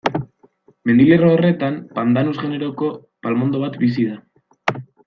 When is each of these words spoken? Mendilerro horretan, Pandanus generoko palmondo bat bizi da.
Mendilerro 0.91 1.29
horretan, 1.35 1.77
Pandanus 1.99 2.35
generoko 2.47 2.91
palmondo 3.27 3.65
bat 3.69 3.79
bizi 3.85 4.11
da. 4.13 4.79